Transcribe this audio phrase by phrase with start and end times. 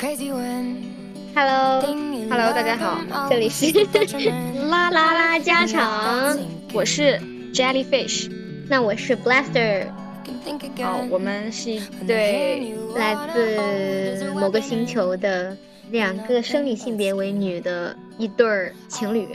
[0.00, 1.82] Hello，Hello，
[2.54, 3.70] 大家好，这里是
[4.70, 6.38] 啦啦啦家常，
[6.72, 7.20] 我是
[7.52, 8.32] Jellyfish，
[8.66, 9.88] 那我是 Blaster，
[10.82, 15.54] 好，我们是一对来自某个星球的
[15.90, 19.28] 两个生理性别为女的一对儿情侣，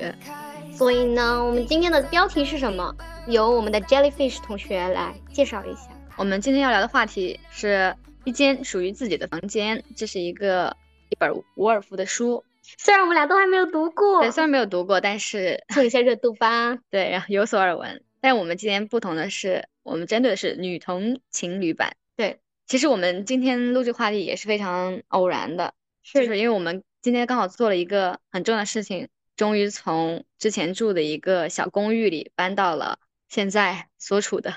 [0.76, 2.92] 所以呢，我们今天的标题是什么？
[3.28, 5.82] 由我们的 Jellyfish 同学来介绍一下。
[6.16, 7.96] 我们今天要聊的话题是
[8.26, 10.76] 一间属于自己的房间，这是一个
[11.10, 12.44] 一本伍尔夫的书。
[12.80, 16.76] 虽然我们俩都还没有读过，对，虽然没有读过，但是 蹭一下热度吧。
[16.90, 18.04] 对，然后有所耳闻。
[18.20, 21.96] 但我们今天不同的是，我们针对的是女同情侣版。
[22.18, 32.98] 对，其实我们今天录这话题也是非常偶然的，就是因为我们今天刚好做了一个很重要的事情，终于从之前住的一个小公寓里搬到了
[33.30, 34.56] 现在所处的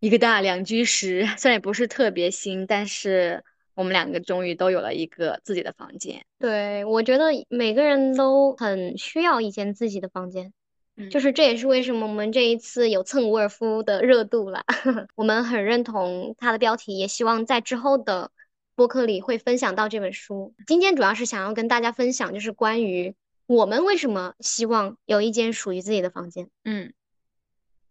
[0.00, 1.26] 一个大两居室。
[1.38, 3.44] 虽然也不是特别新，但是。
[3.76, 6.24] 我们两个终于都有了一个自己的房间。
[6.38, 10.54] 对，我觉得每个人都很需要一间自己的房间，
[11.10, 14.64] 就是这也是为什么我们这一次有蹭伍尔夫的热度了。
[15.14, 18.30] 我们很认同他的标题，也希望在之后的
[18.74, 20.54] 播客里会分享到这本书。
[20.66, 23.14] 今天主要是想要跟大家分享，就是关于
[23.46, 26.48] 我们为什么希望有一间属于自己的房间。
[26.64, 26.94] 嗯，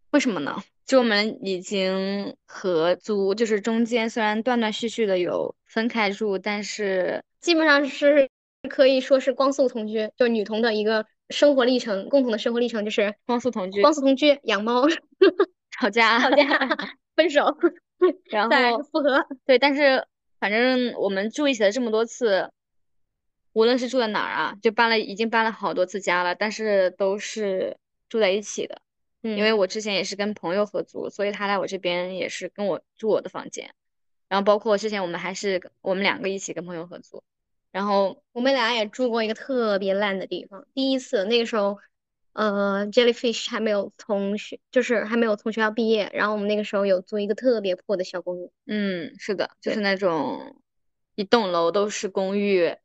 [0.09, 0.63] 为什么呢？
[0.85, 8.29] 就我们已经合租，就是中间虽然断断续续的有分开住，但是基本上是
[8.69, 14.85] 可以说是光速同居，就女同的一个生活历程，共同的生活历程就是光速同居，光速同居，养猫，
[15.71, 16.45] 吵架，吵架，
[17.15, 17.57] 分手，
[18.29, 18.47] 然
[18.77, 19.25] 后复合。
[19.45, 20.05] 对，但是
[20.39, 22.51] 反正我们住一起了这么多次，
[23.53, 28.81] 无论是住在哪儿啊，就搬了，已经搬了好多次家了，但是都是住在一起的。
[29.27, 33.73] 因为我之前也是跟朋友合租，所以他来我这边也是跟我住我的房间，
[34.29, 37.23] 然后包括之前我们还是我们两个一起跟朋友合租，
[37.71, 40.67] 然后我们俩也住过一个特别烂的地方。
[40.75, 41.79] 第一次那个时候，
[42.33, 48.51] 呃，Jellyfish 还没有从学，就是还没有从学校毕业，然后我们那个时候有租一个特别破的小公寓。
[48.67, 50.61] 嗯，是的，就是那种
[51.15, 52.75] 一栋楼都是公寓，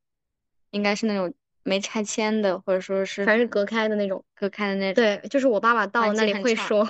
[0.70, 1.34] 应该是那种。
[1.62, 5.02] 没拆迁的，或者说是反正隔开的那种，隔开的那种。
[5.02, 6.88] 对，就是我爸爸到那里会说，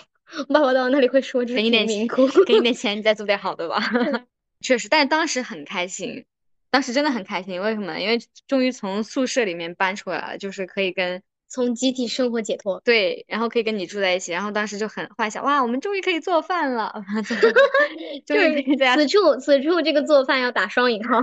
[0.48, 2.06] 我爸爸到那里会说，给你点钱，
[2.46, 3.78] 给你点钱，你再租点好的吧。
[4.60, 6.24] 确实，但是当时很开心，
[6.70, 7.60] 当时真的很开心。
[7.60, 7.98] 为什么？
[7.98, 12.80] 因为终于从宿舍里面搬出来了，就是可以跟从集体生活解脱。
[12.84, 16.94] 对，然后可以跟你住在一起，然后当时就很幻想，哇，我们终于可以做饭了。
[18.26, 21.20] 终于可以在此处，此处这个做饭要打双引号。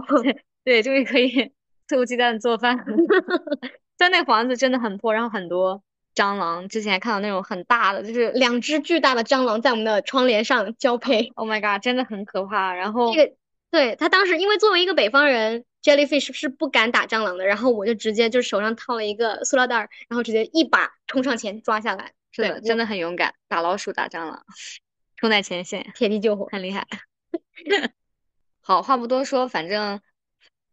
[0.64, 1.52] 对，终于可以。
[1.88, 2.84] 肆无忌惮做饭，
[3.98, 5.82] 但那个房子真的很破，然后很多
[6.14, 6.68] 蟑螂。
[6.68, 11.32] 之前还看到那种很大的，就是两只巨大的蟑螂在我们的窗帘上交配。
[11.36, 12.74] Oh my god，真的很可怕。
[12.74, 13.34] 然后这个，
[13.72, 17.46] 对他当时因为作为一个北方人，Jellyfish 是不敢打蟑螂的。
[17.46, 19.78] 然后我就直接就手上套了一个塑料袋，
[20.10, 22.12] 然后直接一把冲上前抓下来。
[22.32, 24.46] 是的，真的很勇敢，打老鼠打蟑螂，
[25.16, 26.86] 冲在前线，铁地救火，很厉害。
[28.62, 30.02] 好话不多说，反正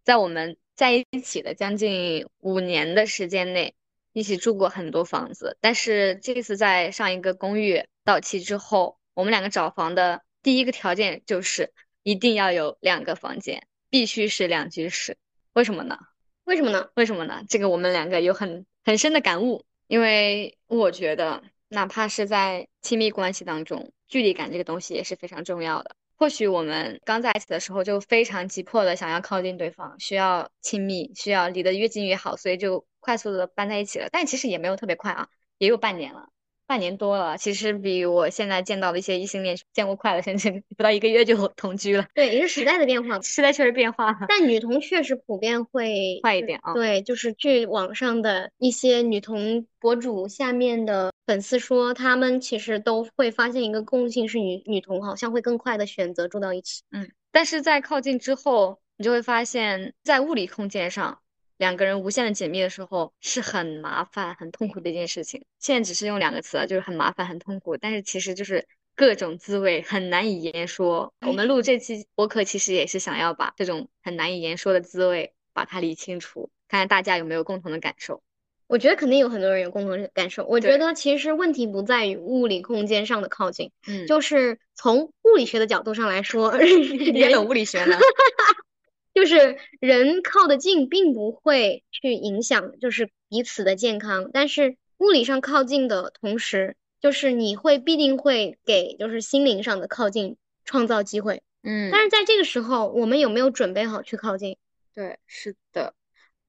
[0.02, 0.56] 在我们。
[0.74, 3.74] 在一起的将近五年的时间内，
[4.12, 5.56] 一起住过很多房子。
[5.60, 15.16] 但是这次在上一个公寓到期之后，我们两个找房的第一个条件就是一定要有两个房间，必须是两居室。
[15.52, 15.98] 为什么呢？
[16.44, 16.90] 为什么呢？
[16.94, 17.44] 为什么呢？
[17.48, 19.64] 这个我们两个有很很深的感悟。
[19.86, 25.94] 因为我觉得，哪怕是在亲密关系当中，距离感这个东西也是非常重要的。
[26.16, 34.08] 或许我们刚在一起的时候就非常急迫的想要靠近对方，需要亲密，需要离得越近越好，所以就快速的搬在一起了。
[34.10, 36.28] 但其实也没有特别快啊，也有半年了。
[36.66, 42.06] 半年多了，其实比我现在见到的一些异性恋见过快了，甚至不到一个月就同居了。
[42.14, 44.16] 对，也是时代的变化， 时代确实变化。
[44.26, 46.72] 但女同确实普遍会快一点啊。
[46.72, 56.82] 对，就是据网上的一些女同博主下面的粉丝说，他们其实都会发现一个共性是女女同好像会更快的选择住到一起。
[56.90, 61.18] 嗯，但是在靠近之后，你就会发现，在物理空间上。
[61.56, 65.46] 两个人无限的紧密的时候是很麻烦、很痛苦的一件事情。
[65.60, 68.66] 现在只是用两个词，就是很麻烦、很痛苦，但是其实就是
[68.96, 71.14] 各种滋味很难以言说。
[71.20, 78.20] 我们录这期播客，其实也是想要把这种很难以言说的滋味把它理清楚，看看大家有没有共同的感受。
[78.66, 80.44] 我觉得肯定有很多人有共同的感受。
[80.46, 87.98] 我觉得其实问题不在于物理空间上的靠近，嗯，就是从物理学的角度上来说， 也懂物理学呢。
[89.14, 104.56] 就是人靠得近，并不会去影响就是彼此的健康，但是物理上靠近的同时，就是你会必定会给就是心灵上的靠近创造机会，嗯，但是在这个时候，我们有没有准备好去靠近？
[104.96, 105.94] 对，是的，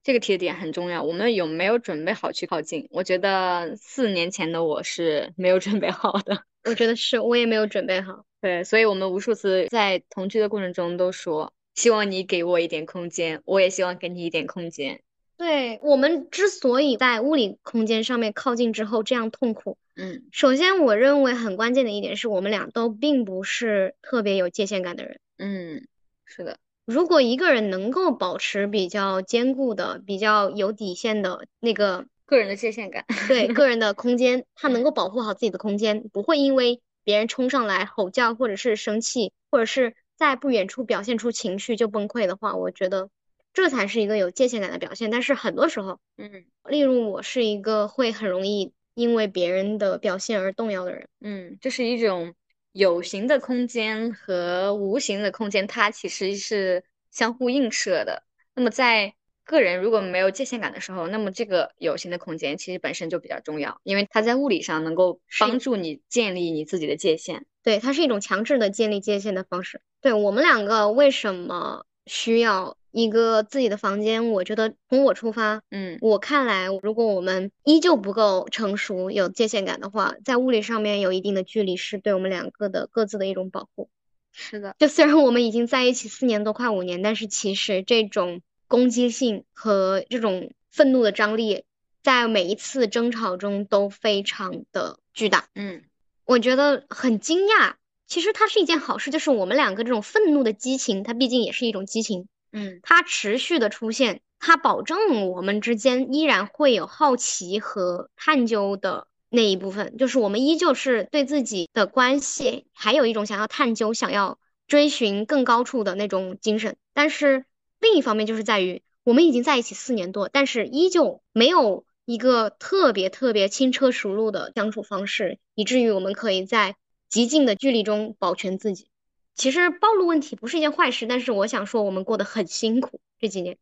[0.05, 1.01] 这个提的点很重要。
[1.01, 2.87] 我们有没有准备好去靠近？
[2.91, 6.43] 我觉得四年前的我是没有准备好的。
[6.63, 8.23] 我觉得是我也没有准备好。
[8.39, 15.01] 对，所以我们无数次在同居的过程中都说，希望你给我一点空间，我也希望给你一点空间。
[15.37, 25.19] 对我们之所以在物理空间上面靠近之后这样痛苦，嗯，首先我认为很关键的一点是我们俩都并不是特别有界限感的人。
[25.39, 25.87] 嗯，
[26.25, 26.59] 是的。
[26.85, 43.09] 如果一个人能够保持比较坚固的、比较有底线的那个个人的界限感，对个人的空间，他能够保护好自己的空间，不会因为别人冲上来吼叫，或者是生气，或者是在不远处表现出情绪就崩溃的话，我觉得。
[43.53, 52.33] 这才是一个有界限感的表现，但是很多时候，嗯，例如我是一个会很容易因为别人的表现而动摇的人，嗯，这是一种
[52.75, 58.23] 有形的空间和无形的空间，它其实是相互映射的。
[58.53, 67.45] 那么在个人如果没有界限感的时候，那么这个有形的空间其实本身就比较重要，因为它在物理上能够帮助你建立你自己的界限。
[67.63, 69.79] 对，它是一种强制的建立界限的方式。
[70.01, 72.75] 对我们两个为什么需要？
[72.95, 83.89] 一个自己的房间，我觉得从我出发，嗯，我看来，如果我们依旧不够成熟、有界限感的话，在物理上面有一定的距离，是对我们两个的各自的一种保护。
[84.31, 91.65] 是的，就虽然我们已经在一起四年多，快五年，但是其实这种攻击性和这种愤怒的张力，
[92.01, 95.49] 在每一次争吵中都非常的巨大。
[95.53, 95.83] 嗯，
[96.23, 97.73] 我觉得很惊讶，
[98.07, 102.29] 其实它是一件好事，就是我们两个这种愤怒的激情，它毕竟也是一种激情。
[102.57, 116.77] 嗯，它持续的出现，它保证我们之间依然会有好奇和探究的那一部分，就是我们依旧是对自己的关系还有一种想要探究、想要追寻更高处的那种精神。
[116.93, 117.43] 但是
[117.81, 126.77] 另一方面，就是在于我们已经在一起四年多，但是依旧没有一个特别特别轻车熟路的相处方式，以至于我们可以在
[127.09, 128.87] 极近的距离中保全自己。
[129.35, 133.57] 其实暴露问题不是一件坏事，但是我想说，我们过得很辛苦这几年，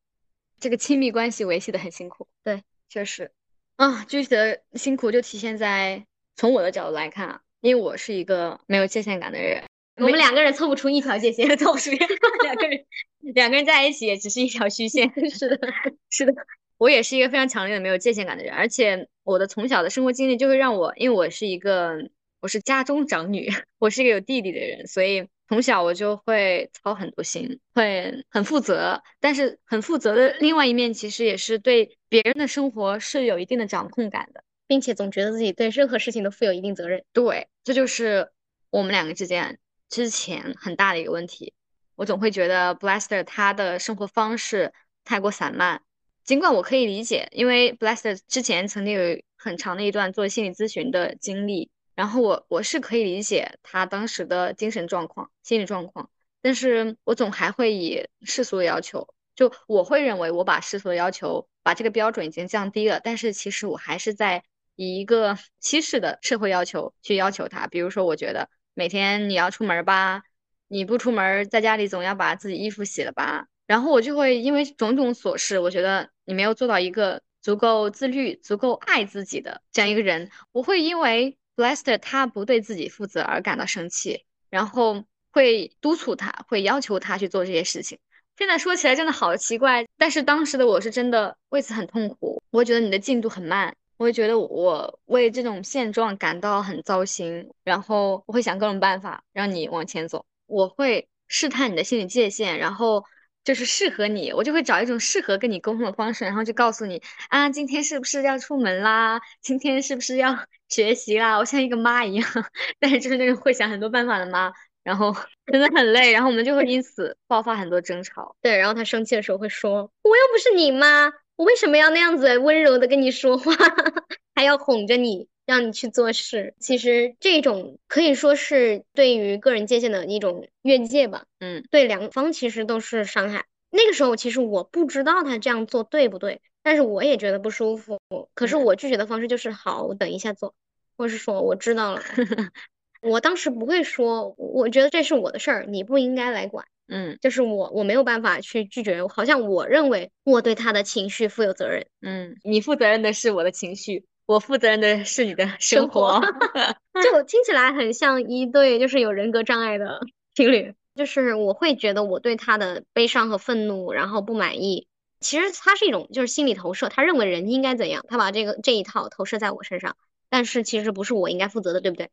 [0.59, 2.27] 这个亲密关系维系的很辛苦。
[2.43, 3.31] 对，确实
[3.77, 6.05] 啊，具体的辛苦就体现在
[6.35, 9.63] 从我的角度来看，因为我是一个没有界限感的人，
[9.95, 12.85] 我们两个人凑不出一条界限， 凑不出两个人，
[13.33, 15.11] 两个人在一起也只是一条虚线。
[15.31, 15.59] 是的，
[16.11, 16.33] 是的，
[16.77, 22.11] 我也是一个非常强烈的没有界限感的人，而且我的从小的生活经历就会让我，因为我是一个
[22.41, 25.27] 我是家中长女，我是一个有弟弟的人，所以。
[25.53, 37.03] 从小我就会操很多心，会很负责，但是很负责的另外一面，其实也是对别人的生活是有一定的掌控感的，并且总觉得自己对任何事情都负有一定责任。
[37.13, 38.31] 对，这就是
[38.71, 39.59] 我们两个之间
[39.89, 41.53] 之前很大的一个问题。
[41.93, 44.73] 我总会觉得 Blaster 他的生活方式
[45.05, 45.83] 太过散漫，
[46.23, 51.69] 尽管我可以理解，因为 Blaster 之前曾经有很长的一段做心理咨询的经历。
[51.95, 56.09] 然后我我是可以理解他当时的精神状况、心理状况，
[56.41, 64.43] 但是我总还会以世俗的要求，就我会认为我把世俗的要求、把这个标准已经降低了，但是其实我还是在
[64.75, 67.67] 以一个西式的社会要求去要求他。
[67.67, 70.23] 比如说，我觉得每天你要出门吧，
[70.67, 73.45] 你不出门，在家里总要把自己衣服洗了吧。
[73.67, 81.37] 然后我就会因为种种琐事，我觉得你没有做到一个足够自律、足够爱自己的这样一个人，我会因为。
[81.55, 87.99] Blaster 他不对自己负责而感到生气，然后会督促他，会要求他去做这些事情。
[88.37, 92.41] 现在说起来真的好奇怪，但是当时的我是真的为此很痛苦。
[92.49, 100.25] 我会觉得你的进度很慢，我会觉得我为这种现状感到很糟心，然后我会想各种办法让你往前走。
[100.47, 103.03] 我会试探你的心理界限，然后。
[103.43, 109.19] 就是适合你，我就会找一种适合跟你沟通的方式，然后就告诉你啊，今天是不是要出门啦？
[109.41, 110.33] 今天是不是要
[110.73, 111.37] 学习啦？
[111.37, 112.25] 我像一个妈一样，
[112.79, 114.51] 但是就是那种会想很多办法的妈，
[114.83, 115.15] 然后
[115.51, 118.35] 真的很累，然后我们就会因此爆发很多争吵。
[118.41, 123.53] 对，然后他生气的时候会说：“我又不是你妈，我为什么要那样子温柔的跟你说话，
[124.35, 131.25] 还要哄着你？”让你去做事，其实这种可以说是对于个人界限的一种越界吧。
[131.41, 133.43] 嗯，对两方其实都是伤害。
[133.69, 137.99] 那个时候其实我不知道他这样做对不对，但是我也觉得不舒服。
[138.33, 140.55] 可是我拒绝的方式就是好，我等一下做，
[140.97, 142.01] 或是说我知道了。
[143.01, 146.65] 我当时不会说，我觉得这是我的事儿，你不应该来管。
[146.87, 151.85] 嗯，就是我我没有办法去拒绝，好像我认为我对他的情绪负有责任。
[152.01, 154.05] 嗯，你负责任的是我的情绪。
[154.25, 156.21] 我负责任的是你的生活，
[157.03, 159.99] 就听起来很像一对就是有人格障碍的
[160.33, 160.73] 情侣。
[160.95, 164.87] 就是我会觉得我对他的悲伤和愤怒，然后不满意。
[165.19, 169.97] 其实他是一种就是心理投射，他认为人应该怎样，他把这个这一套投射在我身上，
[170.33, 172.09] 但是其实不是我应该负责的，对不对？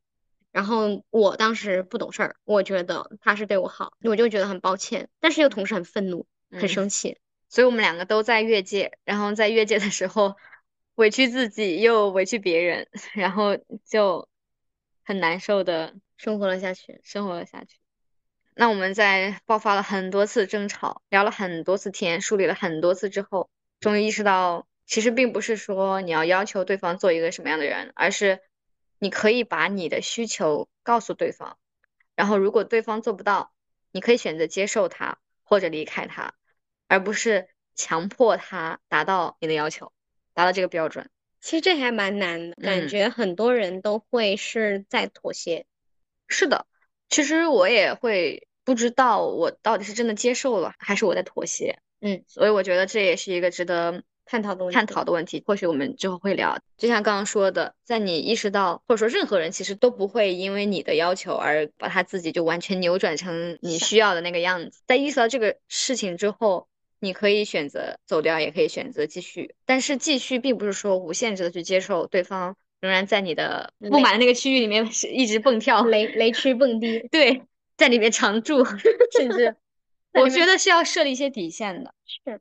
[0.53, 7.17] 然后我当时不懂事儿，我觉得他是对我好，我就觉得很抱歉，但是又同时很愤怒、很生气。
[7.49, 10.37] 所以我们两个都在越界，然后在越界的时候
[10.97, 13.57] 委屈自己又委屈别人，然后
[13.89, 14.29] 就
[15.03, 17.79] 很难受的生活了下去，生活了下去。
[18.55, 23.49] 那我们在爆发了很多次争吵，聊了很多次天，梳理了很多次之后，
[23.81, 28.41] 终于意识到，其实并不是说你要要求对方做一个什么样的人，而是
[28.99, 31.59] 你可以把你的需求告诉对方，
[32.17, 33.53] 然后如果对方做不到，
[33.93, 36.35] 你可以选择接受他或者离开他，
[36.89, 39.93] 而不是强迫他达到你的要求，
[40.35, 41.09] 达到这个标准。
[41.41, 45.67] 其实这还蛮难的，感觉很多人都会是在妥协。
[46.27, 46.67] 是的，
[47.09, 48.47] 其实我也会。
[48.63, 51.81] 不知道我到底是真的接受了，还是我在妥协。
[52.01, 55.43] 嗯，所以我觉得这也是一个值得探讨的探讨的问题。
[55.45, 56.57] 或许我们之后会聊。
[56.77, 64.81] 就像刚刚说的，在你意识到，或者说任何人其实都不会因为你的要求而把他自己就完全扭转成你需要的那个样子。
[64.87, 66.69] 在意识到这个事情之后，
[67.01, 69.55] 你可以选择走掉，也可以选择继续。
[69.67, 77.07] 但是继续并不是说无限制的去接受对方仍然在你的不满的那个区域里面是一直蹦跳，雷雷区蹦迪。
[77.11, 77.43] 对。
[77.77, 78.63] 在里面常驻，
[79.17, 79.57] 甚至
[80.13, 81.95] 我觉得是要设立一些底线的。
[82.05, 82.39] 是，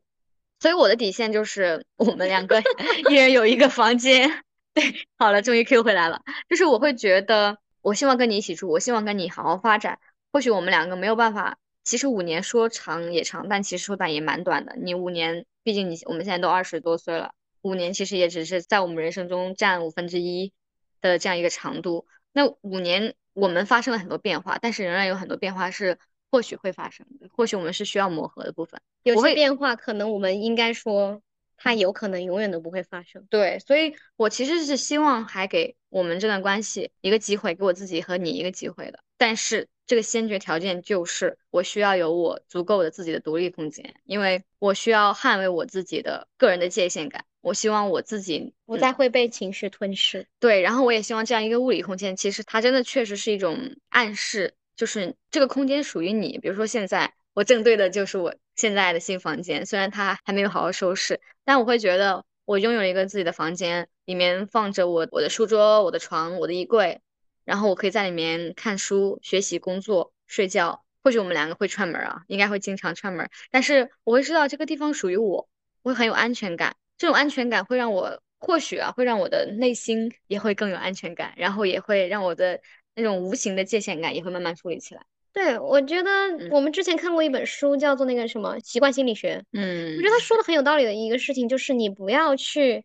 [0.60, 2.62] 所以我的底线就是我们两个
[3.10, 4.44] 一人有一个房间。
[4.74, 4.84] 对，
[5.18, 6.22] 好了，终于 Q 回来了。
[6.50, 10.00] 就是我会觉得，我希望跟你一起住，我希望跟你好好发展。
[10.32, 14.76] 或许我们两个没有办法，其实五年说长也长，但其实说短也蛮短的。
[14.78, 20.54] 你五年，毕竟你我们现在都二十多岁了，五年其实也只是在我们人生中占五分之一
[21.02, 22.06] 的这样一个长度。
[22.32, 23.16] 那五年。
[23.34, 25.98] 我们发生了很多变化，但是仍然有很多变化是
[26.32, 28.80] 或许会发生的，或许我们是需要磨合的部分。
[29.04, 31.22] 有些变化可能我们应该说，
[31.58, 33.26] 它有可能永远都不会发生。
[33.30, 39.00] 对，所以我其实是希望还给我们这段关系一个机会，给我自己和你一个机会的。
[39.18, 47.26] 但是这个先决条件就是我需要有我足够的自己的独立空间，因为我需要捍卫我自己的个人的界限感。
[47.42, 50.28] 我希望我自己不再会被情绪吞噬。
[50.40, 53.58] 对，然后我也希望这样一个物理空间，其实它真的确实是一种
[53.88, 56.38] 暗示，就是这个空间属于你。
[56.38, 67.02] 比如说现在我正对的就是我现在的新房间，虽然它还没有好好收拾，但我会觉得我拥有一个自己的房间，里面放着我我的书桌、我的床、我的衣柜，
[67.44, 70.86] 然后我可以在里面看书、学习、工作、睡觉。
[71.02, 75.48] 或许我们两个会串门啊，应该会经常串门，但是我会知道这个地方属于我，
[75.82, 76.76] 我会很有安全感。
[76.98, 82.60] 这种安全感会让我，或许啊，会让我的内心也会更有安全感，然后也会让我的
[83.00, 85.02] 那种无形的界限感也会慢慢梳理起来。
[85.32, 86.12] 对，我觉得
[86.52, 89.44] 我们之前看过一本书，叫做那个什么习惯心理学。
[89.54, 92.84] 嗯，我觉得他说的很有道理的一个事情，就是你不要去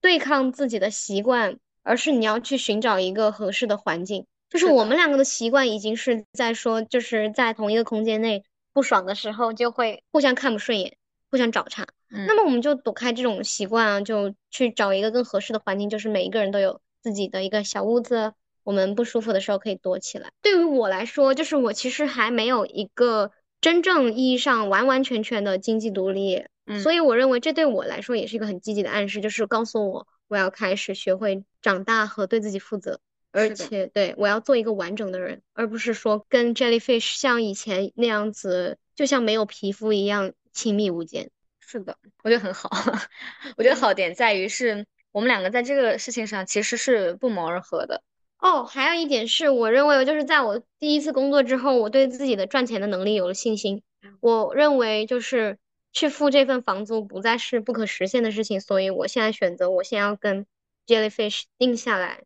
[0.00, 4.26] 对抗自己的习惯，而是你要去寻找一个合适的环境。
[4.48, 10.96] 就是我们两个的习惯已经是在说，就是在同一个空间内不爽的时候，就会互相看不顺眼，
[11.30, 11.86] 互相找茬。
[12.08, 18.32] 那么我们就躲开这种习惯啊，就去找一个更合适的环境，就是每一个人都有自己的一个小屋子，
[18.64, 20.30] 我们不舒服的时候可以躲起来。
[20.42, 26.44] 对于我来说，就是我其实还没有一个真正意义上完完全全的经济独立，
[26.82, 33.00] 所以我认为这对我来说也是一个很积极的暗示，就是告诉我我要开始学会长大和对自己负责，
[33.32, 41.30] 而且对我要做一个完整的人，而不是说跟 jellyfish 像以前那样子，就像没有皮肤一样亲密无间。
[41.58, 42.70] 是的，我觉得很好。
[43.56, 48.02] 我觉得好点在于是我们两个在这个事情上其实是不谋而合的。
[48.40, 53.82] 哦，还有一点是我认为，就是在我第一次工作之后，我对自己的赚钱的能力有了信心。
[54.20, 55.58] 我认为就是
[55.92, 60.46] 去付这份房租不再是不可实现的事情，所以我现在选择我先要跟
[60.86, 62.24] Jellyfish 定下来。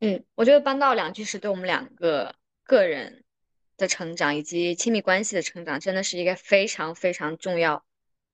[0.00, 3.24] 嗯，我觉得搬到两居室对我们两个个人
[3.76, 7.84] 的成长以及亲密关系的成长，真的是一个非常非常重要。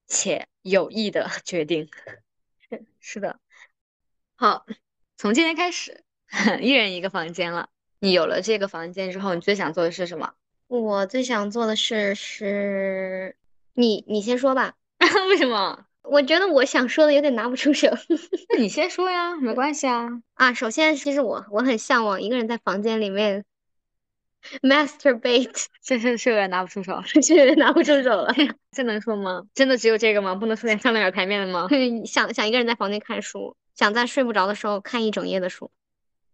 [0.06, 1.88] 且有益的 决定，
[2.68, 3.40] 是 是的。
[4.34, 4.66] 好，
[5.16, 6.03] 从今天开始，
[6.60, 7.68] 一人一个房间了。
[8.00, 10.32] 你有了这个房间之后，你最想做的是什么？
[10.66, 13.36] 我最想做的事是，
[13.74, 14.74] 你你先说吧。
[15.28, 15.86] 为什么？
[16.02, 17.88] 我觉得我想说的有点拿不出手。
[18.50, 20.08] 那你先说呀，没关系啊。
[20.34, 23.44] 啊，首先，其实我我很向往一个人在房间里面。
[24.60, 28.34] Masturbate，这是是有点拿不出手，是有点拿不出手了。
[28.72, 29.44] 这能说吗？
[29.54, 30.34] 真的只有这个吗？
[30.34, 31.66] 不能说点上得了台面的吗？
[32.04, 35.70] 想想一个人在房间看书，想在睡不着的时候看一整夜的书。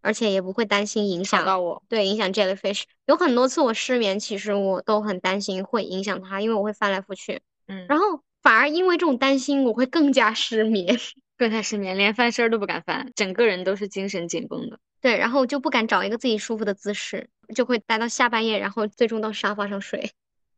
[0.01, 1.81] 而且也不会担心影响到我。
[1.87, 2.83] 对，影响 jellyfish。
[3.05, 7.41] 有很多次我失眠，其实我都很担心会影响它，因为我会翻来覆去。
[7.67, 10.99] 嗯，然后反而因为这种担心，我会更加失眠，
[11.37, 14.79] 更加失眠，连翻身都不敢翻，整个人都是精神紧绷的。
[14.99, 20.11] 对，然后就不敢找一个自己舒服的姿势，就会待到下半夜，然后最终到沙发上睡。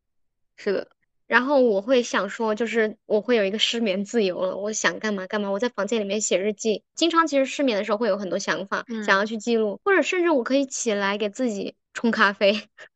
[0.55, 0.88] 是的。
[1.33, 5.49] 然后我会想说，就是我会有一个失眠自由了，我想干嘛干嘛。
[5.49, 12.53] 我在房间里面写日记，经常其实失眠的时候会有很多想法，想要去记录，或者甚至我可以起来给自己冲咖啡，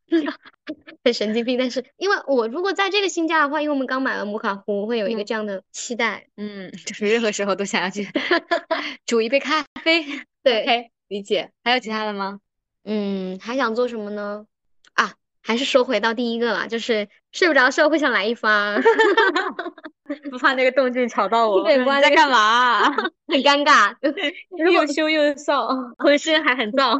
[1.03, 1.57] 很神经病。
[1.57, 8.07] 但是因为我如果在这个新家的话，因为我们刚买了摩卡壶，会有一个这样的期待，嗯，就是任何时候都想要去
[9.07, 10.05] 煮一杯咖啡。
[10.43, 11.49] 对，理解。
[11.63, 12.39] 还有其他的吗？
[12.83, 14.45] 嗯，还想做什么呢？
[15.47, 15.53] 啊。
[15.53, 18.75] 还是说回到第一个了，就是睡不着的时候会想来一发，
[20.29, 21.63] 不怕那个动静吵到我。
[21.63, 22.83] 对， 你在干嘛？
[23.27, 23.95] 很尴尬，
[24.71, 26.99] 又羞又臊，浑身还很燥。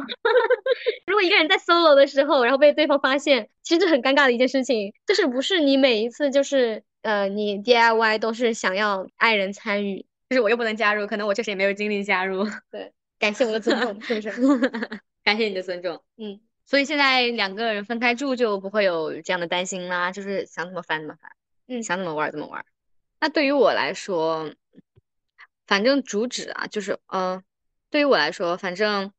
[1.06, 12.46] 如果一个人在 solo 的时候，然后被对方发现，其实很尴尬的一件事情，就是不是你每一次就是呃你 DIY 都是想要爱人参与，就是我又不能加入，可能我确实也没有精力加入。
[12.70, 14.30] 对，感谢我的尊重，是不是？
[15.24, 16.40] 感谢你的尊重，嗯。
[16.68, 21.32] 所以现在两个人分开住就不会有这样的担心啦，就是想怎么翻怎么翻，
[21.66, 22.62] 嗯，想怎么玩怎么玩。
[23.18, 24.52] 那对于我来说，
[25.66, 27.42] 反正主旨啊，就是嗯，
[27.88, 29.10] 对于我来说，反正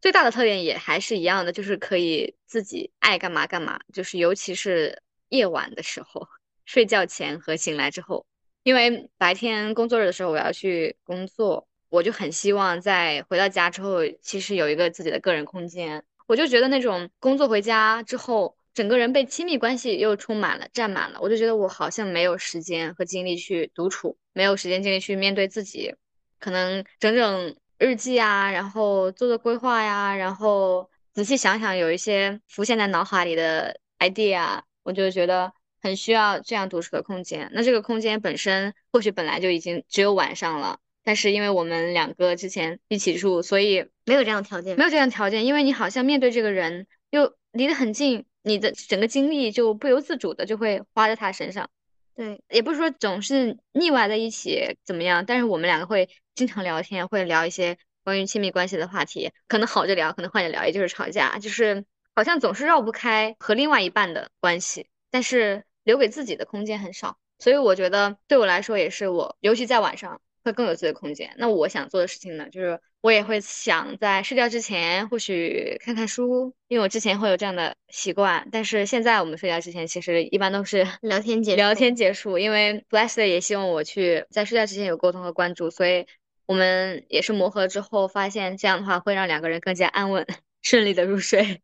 [0.00, 6.28] 最大的特点也还是一样的，就是可以自己爱干嘛干嘛，就是尤其是夜晚的时候，
[6.64, 8.24] 睡觉前和醒来之后，
[8.62, 16.04] 因为白天工作日的时候我要去工作，我就很希望在回到家之后，其实有一个自己的个人空间。
[16.26, 25.94] 我就觉得那种工作回家之后，整个人被亲密关系又充满了、占满了，我就觉得我好像没有时间和精力去独处，没有时间精力去面对自己，
[26.38, 35.52] 可能整整日记啊，然后做做规划呀，然后仔细想想有一些浮现在脑海里的 idea，我就觉得
[35.82, 37.50] 很需要这样独处的空间。
[37.52, 40.78] 那这个空间本身或许本来就已经只有晚上了。
[41.06, 45.46] 但是因为我们两个之前一起住，所以没有这样的条件，没有这样的条件。
[45.46, 51.68] 因为你好像面对这个人又离得很近，你的整个精力就不由自主的就会花在他身上。
[52.14, 67.18] 对，也不是说总是腻歪在一起怎么样，但是我们两个会经常聊天，会聊一些关于亲密关系的话题，可能好着聊，可能坏着聊，也就是吵架，就是好像总是绕不开和另外一半的关系，但是留给自己的空间很少。
[67.38, 70.20] 所以我觉得对我来说也是我，尤其在晚上。
[70.44, 71.32] 会更有自己的空间。
[71.38, 78.48] 那我想做的事情呢，就是我也会想在睡觉之前，或许看看书，因为我之前会有这样的习惯。
[78.50, 82.38] 但是现在我们睡觉之前，其实一般都是 聊天结聊天结束。
[82.38, 86.06] 因为 Blessed 也希望我去在睡觉之前有沟通和关注，所以
[86.46, 90.26] 我们也是磨合之后发现，这样的话会让两个人更加安稳、
[90.62, 91.60] 顺利的入睡。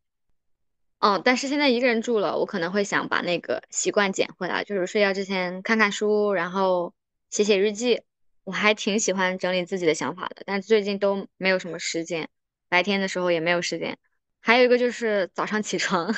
[0.99, 6.93] 嗯， 但是现在一个人住了，我可能会想把那个习惯捡回来，就是睡觉之前看看书，然后
[7.31, 8.03] 写写日记。
[8.51, 12.29] 我还挺喜欢整理自己的想法的，但最近都没有什么时间，
[12.69, 13.97] 白天的时候也没有时间。
[14.41, 16.13] 还有一个就是早上起床，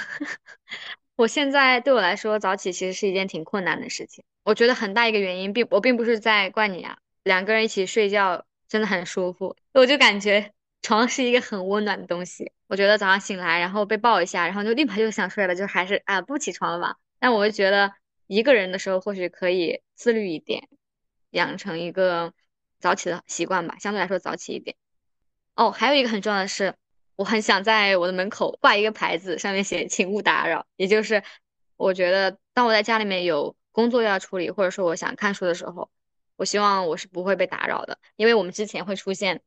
[1.14, 4.24] 我现在对我来说早起其实是一件挺困难的事情。
[4.44, 12.50] 我觉得很大一个原因并我并不是在怪你啊，两个人一起睡觉真的很舒服，我就感觉床是一个很温暖的东西。
[12.66, 16.96] 我觉得早上醒来然后被抱一下，然后就立马就想睡了，就还是啊不起床了吧。
[17.18, 17.92] 但我就觉得
[18.26, 20.66] 一个人的时候或许可以自律一点。
[21.32, 22.32] 养成一个
[22.78, 24.76] 早起的习惯吧，相对来说早起一点。
[25.54, 26.74] 哦，还有一个很重要的是，
[27.14, 30.66] 我很想在我的门口挂一个牌子，上面写“请勿打扰”。
[30.76, 31.22] 也就是，
[31.76, 35.90] 我觉得当我在家里面有工作要处理，或者说我想看书的时候，
[36.36, 37.98] 我希望我是不会被打扰的。
[38.16, 39.42] 因为我们之前会出现，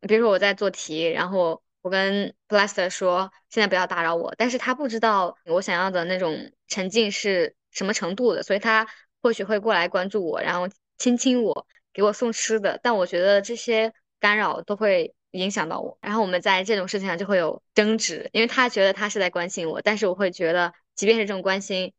[0.00, 8.88] 比如说我在做题，然后我跟 Blaster 说现在不要打扰我，但是他不知道我想要的那种沉浸是什么程度的，所以他
[9.22, 10.68] 或许会过来关注我，然后。
[11.00, 15.96] 亲亲我，给我送吃的，但我觉得这些干扰都会影响到我。
[16.02, 21.94] 然后我们在这种事情上就会有争执，因为他觉得他是在关心我，但是我会觉得，即便是这种关心，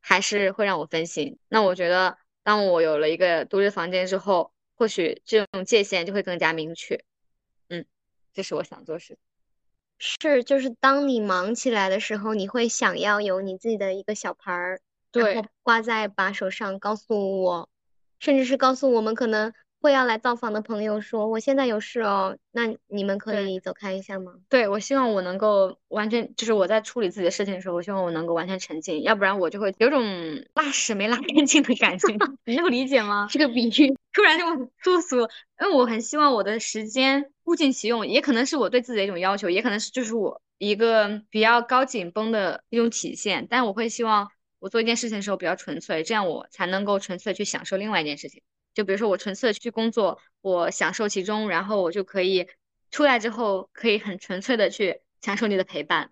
[0.00, 1.38] 还是会让我分心。
[1.48, 7.04] 那我觉得，当我有了一个独立房间之后，或许这种界限就会更加明确。
[7.68, 7.86] 嗯，
[8.32, 9.16] 这是我想做事。
[9.98, 14.80] 是，就是当你忙起来的时候，你会想要有你自己的一个小牌儿，
[15.12, 17.68] 对，挂在把手上，告诉我。
[18.20, 24.34] 甚至是告诉我们，可能会要来造访的朋友说，我现在有事哦，那你们可以走开一下吗？
[24.50, 30.04] 对，我希望我能够完全，就是我在处理自己的事情的时候，我希望我能够完全沉浸，要不然我就会有种
[30.54, 32.06] 拉屎没拉干净的感觉，
[32.44, 33.26] 你能够理解吗？
[33.30, 34.44] 这个比喻突然就
[34.82, 35.16] 粗俗，
[35.62, 44.28] 因为我很希望我的时间物尽其用，也可能是我对自己的一种要求，也可能是就是我一个比较高紧绷的一种体现，但我会希望
[44.60, 48.40] 我做一件事情的时候比较纯粹，这样我才能够纯粹去享受另外一件事情。
[48.72, 52.46] 就比如说我纯粹去工作，我享受其中，然后我就可以
[52.92, 56.10] 出来之后，可以很纯粹的去享受你的陪伴，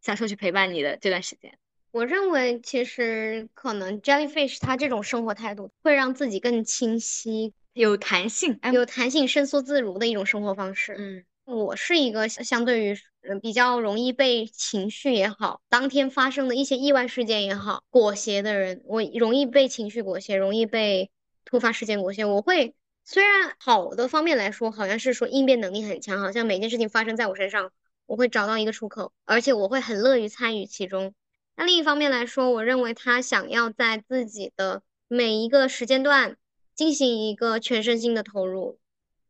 [0.00, 1.58] 享受去陪伴你的这段时间。
[1.90, 10.94] 我认为其实可能 Jellyfish 它这种生活态度会让自己更清晰、有弹性、有弹性、伸缩自如的一种生活方式。
[10.98, 21.10] 嗯，我是一个相对于嗯比较容易被情绪也好，当天发生的一些意外事件也好裹挟的人，我容易被情绪裹挟，容易被。
[21.44, 27.72] 突发事件裹挟，我会虽然好的方面来说，好像是说应变能力很强，好像每件事情发生在我身上，
[28.06, 31.12] 我会找到一个出口，而且我会很乐于参与其中。
[31.56, 36.36] 那另一方面来说，我认为他想要在自己的每一个时间段
[36.74, 38.78] 进行一个全身心的投入，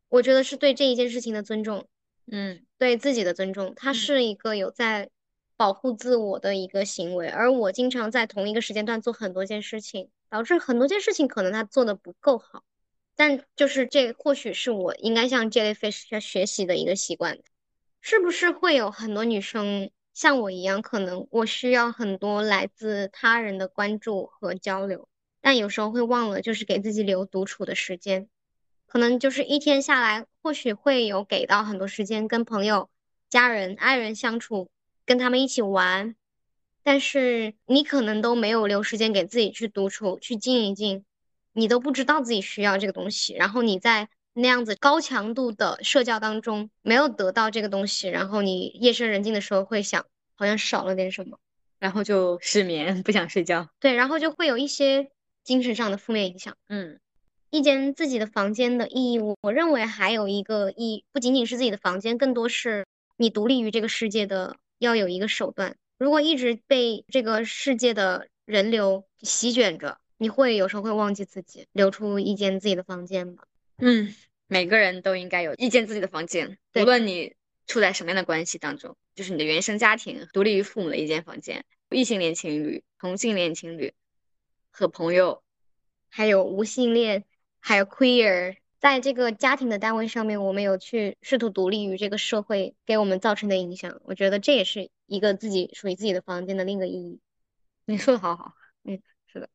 [0.07, 1.87] 我觉得是对这一件事情的尊重，
[2.31, 5.09] 嗯，对自己的尊重，他是一个有在
[5.57, 10.09] 保护自我的一个行为，而我经常在同一个时间段做很多件事情。
[10.29, 12.63] 导致很多件事情可能他做的不够好，
[13.15, 17.37] 但就是这或许是我应该向 Jellyfish 学学习的一个习惯。
[18.01, 25.07] 是不是会有很多女生像我一样，可能我需要很多来自他人的关注和交流，
[25.39, 28.27] 但有时候会忘了就是给自己留独处的时间。
[28.93, 32.91] 可能就是一天下来，或许会有给到很多时间跟朋友、
[33.27, 34.69] 家人、爱人相处，
[35.03, 36.15] 跟他们一起玩。
[36.83, 41.05] 但是你可能都没有留时间给自己去独处、去静一静，
[41.53, 43.33] 你都不知道自己需要这个东西。
[43.33, 51.39] 然后你在那样子高强度的社交当中没有得到这个东西，然后你夜深人静的时候会想，好像少了点什么，
[51.79, 53.69] 然后就失眠，不想睡觉。
[53.79, 55.09] 对，然后就会有一些
[55.43, 56.55] 精神上的负面影响。
[56.69, 56.99] 嗯，
[57.53, 65.77] 一间自己的房间的意义，我认为还有一个意，不仅仅是自己的房间，更多是你独立于这个世界的要有一个手段。
[65.99, 73.43] 如果一直被这个世界的人流席卷着，你会有时候会忘记自己，留出一间自己的房间吧。
[73.77, 74.15] 嗯，
[74.47, 77.35] 每个人都应该有一间自己的房间，无论你
[77.67, 83.93] 处在什么样的关系当中，就是你的原生家庭、独立于父母的一间房间，异性恋情侣、同性恋情侣
[84.71, 85.43] 和朋友，
[86.09, 87.25] 还有无性恋，
[87.63, 88.57] 还有 queer。
[88.79, 94.01] 在这个家庭的单位上面，我们有去试图独立于这个社会给我们造成的影响。
[94.03, 97.21] 我觉得这也是一个自己属于自己的房间的另一个意义。
[97.85, 98.99] 你说的好好，嗯，
[99.31, 99.47] 是的。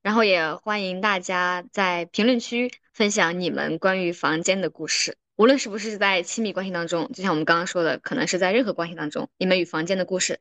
[0.00, 10.40] 然后也欢迎大家在评论区分享你们关于房间的故事，无论是不是在亲密关系当中，就像我们刚刚说的，可能是在任何关系当中，你们与房间的故事。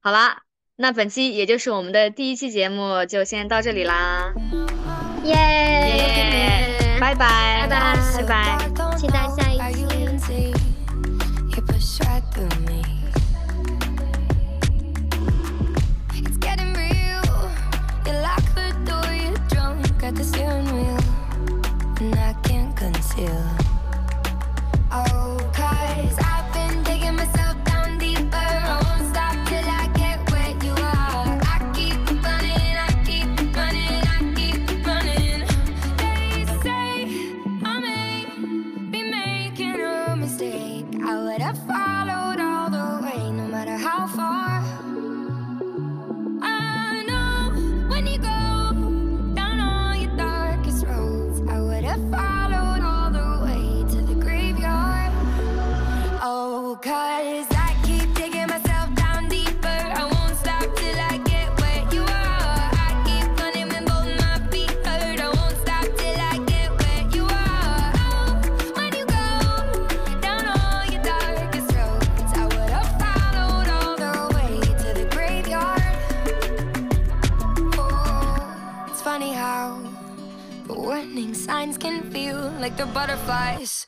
[0.00, 0.42] 好啦，
[0.74, 4.34] 那本期也就是我们的第一期节目，就先到这里啦。
[5.24, 6.98] 耶！
[7.00, 9.58] 拜拜，拜拜，拜拜，期待下一
[10.18, 10.52] 期。
[83.24, 83.83] sacrifice.